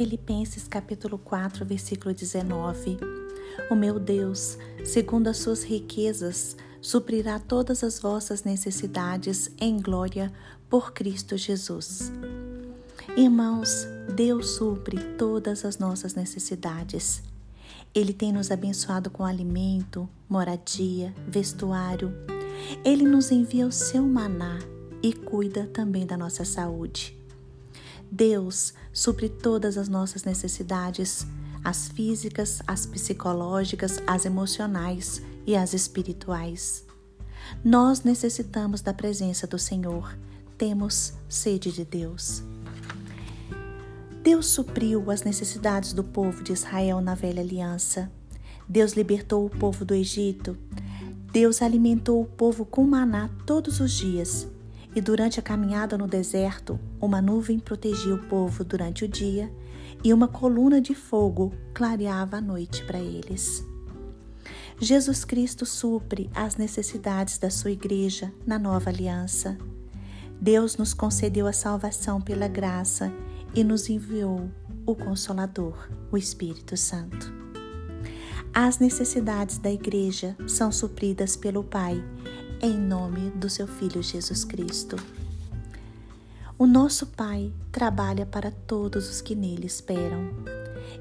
[0.00, 2.96] Filipenses capítulo 4, versículo 19.
[3.70, 10.32] O meu Deus, segundo as suas riquezas, suprirá todas as vossas necessidades em glória
[10.70, 12.10] por Cristo Jesus.
[13.14, 13.86] Irmãos,
[14.16, 17.22] Deus supre todas as nossas necessidades.
[17.94, 22.10] Ele tem nos abençoado com alimento, moradia, vestuário.
[22.82, 24.60] Ele nos envia o seu maná
[25.02, 27.19] e cuida também da nossa saúde.
[28.10, 31.26] Deus supre todas as nossas necessidades,
[31.62, 36.84] as físicas, as psicológicas, as emocionais e as espirituais.
[37.64, 40.16] Nós necessitamos da presença do Senhor,
[40.58, 42.42] temos sede de Deus.
[44.22, 48.10] Deus supriu as necessidades do povo de Israel na velha aliança.
[48.68, 50.56] Deus libertou o povo do Egito.
[51.32, 54.46] Deus alimentou o povo com maná todos os dias.
[54.94, 59.52] E durante a caminhada no deserto, uma nuvem protegia o povo durante o dia
[60.02, 63.64] e uma coluna de fogo clareava a noite para eles.
[64.80, 69.58] Jesus Cristo supre as necessidades da sua igreja na nova aliança.
[70.40, 73.12] Deus nos concedeu a salvação pela graça
[73.54, 74.50] e nos enviou
[74.86, 77.40] o Consolador, o Espírito Santo.
[78.52, 82.02] As necessidades da Igreja são supridas pelo Pai,
[82.62, 84.96] em nome do seu Filho Jesus Cristo.
[86.58, 90.28] O nosso Pai trabalha para todos os que nele esperam.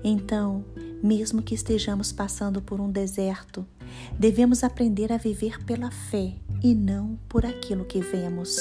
[0.01, 0.63] Então,
[1.03, 3.65] mesmo que estejamos passando por um deserto,
[4.17, 8.57] devemos aprender a viver pela fé e não por aquilo que vemos.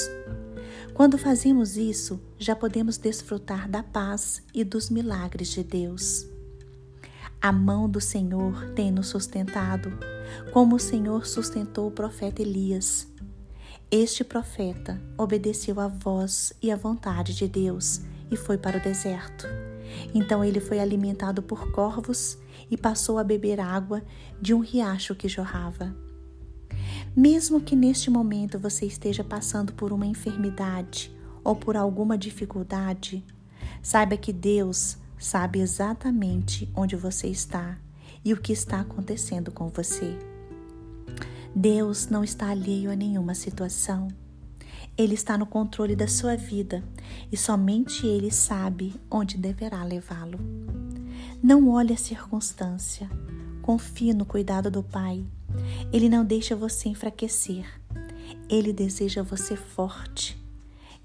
[0.93, 6.27] Quando fazemos isso, já podemos desfrutar da paz e dos milagres de Deus.
[7.41, 9.89] A mão do Senhor tem nos sustentado,
[10.51, 13.07] como o Senhor sustentou o profeta Elias.
[13.91, 19.47] Este profeta obedeceu à voz e à vontade de Deus e foi para o deserto.
[20.13, 22.37] Então ele foi alimentado por corvos
[22.69, 24.03] e passou a beber água
[24.39, 25.95] de um riacho que jorrava.
[27.15, 31.11] Mesmo que neste momento você esteja passando por uma enfermidade
[31.43, 33.25] ou por alguma dificuldade,
[33.81, 37.77] saiba que Deus sabe exatamente onde você está
[38.23, 40.17] e o que está acontecendo com você.
[41.55, 44.07] Deus não está alheio a nenhuma situação.
[44.97, 46.83] Ele está no controle da sua vida
[47.31, 50.39] e somente Ele sabe onde deverá levá-lo.
[51.41, 53.09] Não olhe a circunstância,
[53.61, 55.25] confie no cuidado do Pai
[55.91, 57.65] ele não deixa você enfraquecer.
[58.49, 60.37] Ele deseja você forte.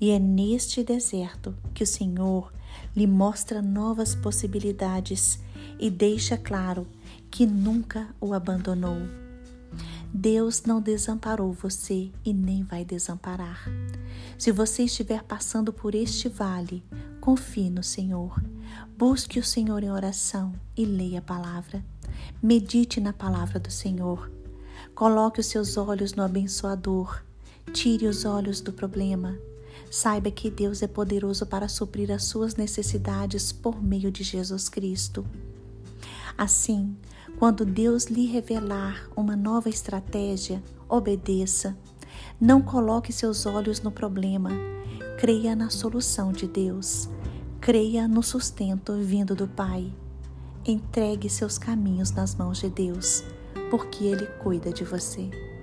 [0.00, 2.52] E é neste deserto que o Senhor
[2.94, 5.38] lhe mostra novas possibilidades
[5.78, 6.86] e deixa claro
[7.30, 8.98] que nunca o abandonou.
[10.12, 13.68] Deus não desamparou você e nem vai desamparar.
[14.38, 16.84] Se você estiver passando por este vale,
[17.20, 18.42] confie no Senhor.
[18.96, 21.84] Busque o Senhor em oração e leia a palavra.
[22.42, 24.30] Medite na palavra do Senhor
[24.94, 27.20] Coloque os seus olhos no abençoador.
[27.72, 29.36] Tire os olhos do problema.
[29.94, 35.24] Saiba que Deus é poderoso para suprir as suas necessidades por meio de Jesus Cristo.
[36.36, 36.96] Assim,
[37.38, 41.78] quando Deus lhe revelar uma nova estratégia, obedeça.
[42.40, 44.50] Não coloque seus olhos no problema.
[45.16, 47.08] Creia na solução de Deus.
[47.60, 49.94] Creia no sustento vindo do Pai.
[50.66, 53.22] Entregue seus caminhos nas mãos de Deus
[53.70, 55.53] porque Ele cuida de você.